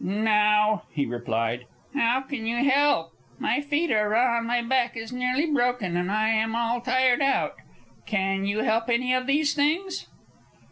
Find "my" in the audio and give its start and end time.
3.37-3.61, 4.47-4.63